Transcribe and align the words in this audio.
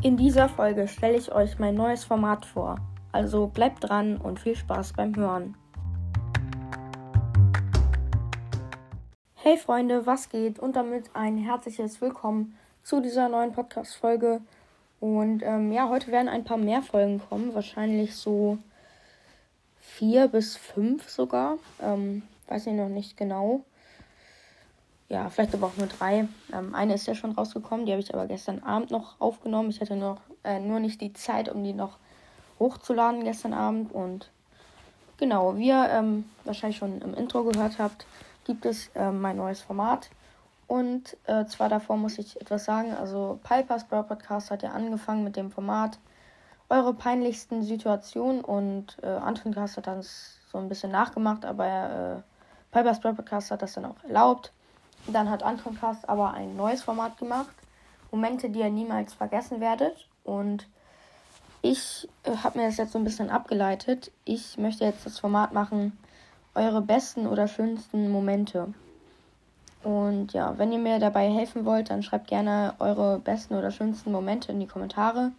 In 0.00 0.16
dieser 0.16 0.48
Folge 0.48 0.86
stelle 0.86 1.18
ich 1.18 1.32
euch 1.32 1.58
mein 1.58 1.74
neues 1.74 2.04
Format 2.04 2.46
vor. 2.46 2.78
Also 3.10 3.48
bleibt 3.48 3.88
dran 3.88 4.16
und 4.16 4.38
viel 4.38 4.54
Spaß 4.54 4.92
beim 4.92 5.16
Hören. 5.16 5.56
Hey 9.34 9.56
Freunde, 9.56 10.06
was 10.06 10.28
geht? 10.28 10.60
Und 10.60 10.76
damit 10.76 11.10
ein 11.14 11.36
herzliches 11.36 12.00
Willkommen 12.00 12.56
zu 12.84 13.00
dieser 13.00 13.28
neuen 13.28 13.52
Podcast-Folge. 13.52 14.40
Und 15.00 15.42
ähm, 15.42 15.72
ja, 15.72 15.88
heute 15.88 16.12
werden 16.12 16.28
ein 16.28 16.44
paar 16.44 16.58
mehr 16.58 16.82
Folgen 16.82 17.20
kommen. 17.28 17.52
Wahrscheinlich 17.56 18.14
so 18.14 18.58
vier 19.80 20.28
bis 20.28 20.56
fünf 20.56 21.08
sogar. 21.08 21.58
Ähm, 21.82 22.22
weiß 22.46 22.68
ich 22.68 22.74
noch 22.74 22.88
nicht 22.88 23.16
genau 23.16 23.64
ja, 25.08 25.30
vielleicht 25.30 25.54
aber 25.54 25.68
auch 25.68 25.76
nur 25.76 25.86
drei. 25.86 26.28
Ähm, 26.52 26.74
eine 26.74 26.94
ist 26.94 27.06
ja 27.06 27.14
schon 27.14 27.32
rausgekommen, 27.32 27.86
die 27.86 27.92
habe 27.92 28.02
ich 28.02 28.12
aber 28.12 28.26
gestern 28.26 28.62
Abend 28.62 28.90
noch 28.90 29.20
aufgenommen. 29.20 29.70
Ich 29.70 29.80
hatte 29.80 29.96
noch 29.96 30.20
äh, 30.44 30.60
nur 30.60 30.80
nicht 30.80 31.00
die 31.00 31.12
Zeit, 31.14 31.48
um 31.48 31.64
die 31.64 31.72
noch 31.72 31.98
hochzuladen 32.58 33.24
gestern 33.24 33.54
Abend. 33.54 33.92
Und 33.92 34.30
genau, 35.16 35.56
wie 35.56 35.68
ihr 35.68 35.88
ähm, 35.90 36.28
wahrscheinlich 36.44 36.78
schon 36.78 37.00
im 37.00 37.14
Intro 37.14 37.44
gehört 37.44 37.78
habt, 37.78 38.06
gibt 38.44 38.66
es 38.66 38.88
äh, 38.94 39.10
mein 39.10 39.36
neues 39.36 39.62
Format. 39.62 40.10
Und 40.66 41.16
äh, 41.24 41.46
zwar 41.46 41.70
davor 41.70 41.96
muss 41.96 42.18
ich 42.18 42.38
etwas 42.38 42.66
sagen. 42.66 42.92
Also 42.92 43.40
Piper's 43.42 43.84
Brawl 43.84 44.04
Podcast 44.04 44.50
hat 44.50 44.62
ja 44.62 44.72
angefangen 44.72 45.24
mit 45.24 45.36
dem 45.36 45.50
Format 45.50 45.98
eure 46.68 46.92
peinlichsten 46.92 47.62
Situationen 47.62 48.42
und 48.42 48.98
äh, 49.02 49.06
Anton 49.06 49.54
Cast 49.54 49.78
hat 49.78 49.86
dann 49.86 50.02
so 50.02 50.58
ein 50.58 50.68
bisschen 50.68 50.90
nachgemacht, 50.90 51.46
aber 51.46 51.64
äh, 51.66 52.76
Piper's 52.76 53.00
Brawl 53.00 53.14
Podcast 53.14 53.50
hat 53.50 53.62
das 53.62 53.72
dann 53.72 53.86
auch 53.86 54.04
erlaubt. 54.04 54.52
Dann 55.06 55.30
hat 55.30 55.42
Antoncast 55.42 56.08
aber 56.08 56.34
ein 56.34 56.56
neues 56.56 56.82
Format 56.82 57.18
gemacht. 57.18 57.54
Momente, 58.10 58.50
die 58.50 58.60
ihr 58.60 58.70
niemals 58.70 59.14
vergessen 59.14 59.60
werdet. 59.60 60.06
Und 60.24 60.66
ich 61.62 62.08
äh, 62.24 62.36
habe 62.36 62.58
mir 62.58 62.66
das 62.66 62.76
jetzt 62.76 62.92
so 62.92 62.98
ein 62.98 63.04
bisschen 63.04 63.30
abgeleitet. 63.30 64.10
Ich 64.24 64.58
möchte 64.58 64.84
jetzt 64.84 65.06
das 65.06 65.18
Format 65.18 65.52
machen, 65.52 65.98
eure 66.54 66.82
besten 66.82 67.26
oder 67.26 67.48
schönsten 67.48 68.10
Momente. 68.10 68.72
Und 69.82 70.32
ja, 70.32 70.58
wenn 70.58 70.72
ihr 70.72 70.78
mir 70.78 70.98
dabei 70.98 71.30
helfen 71.30 71.64
wollt, 71.64 71.90
dann 71.90 72.02
schreibt 72.02 72.26
gerne 72.26 72.74
eure 72.78 73.18
besten 73.20 73.54
oder 73.54 73.70
schönsten 73.70 74.12
Momente 74.12 74.52
in 74.52 74.60
die 74.60 74.66
Kommentare. 74.66 75.32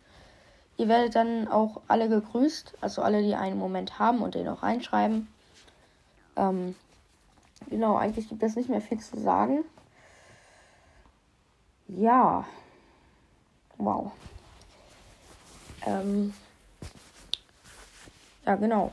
Ihr 0.78 0.88
werdet 0.88 1.16
dann 1.16 1.50
auch 1.50 1.82
alle 1.90 2.08
gegrüßt, 2.08 2.76
also 2.80 3.02
alle, 3.02 3.22
die 3.22 3.36
einen 3.36 3.60
Moment 3.60 4.00
haben 4.00 4.22
und 4.22 4.36
den 4.36 4.48
auch 4.48 4.64
reinschreiben. 4.64 5.28
Ähm, 6.38 6.76
Genau, 7.68 7.98
eigentlich 7.98 8.30
gibt 8.30 8.42
es 8.44 8.56
nicht 8.56 8.70
mehr 8.70 8.82
viel 8.82 9.00
zu 9.00 9.20
sagen. 9.20 9.64
Ja. 11.88 12.46
Wow. 13.78 14.12
Ähm. 15.86 16.34
Ja, 18.46 18.56
genau. 18.56 18.92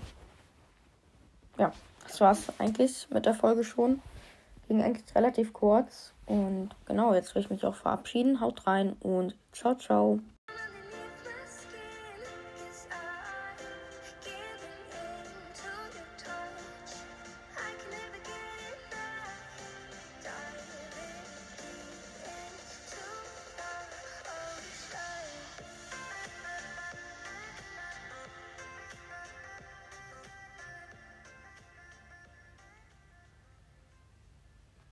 Ja, 1.59 1.73
das 2.07 2.21
war's 2.21 2.53
eigentlich 2.59 3.09
mit 3.11 3.27
der 3.27 3.35
Folge 3.35 3.65
schon. 3.65 4.03
Ging 4.69 4.83
eigentlich 4.83 5.15
relativ 5.15 5.53
kurz. 5.53 6.13
Und 6.27 6.71
genau, 6.87 7.15
jetzt 7.15 7.35
will 7.35 7.43
ich 7.43 7.51
mich 7.51 7.65
auch 7.65 7.77
verabschieden. 7.77 8.41
Haut 8.41 8.67
rein 8.67 8.95
und 9.01 9.37
ciao, 9.53 9.75
ciao. 9.75 10.21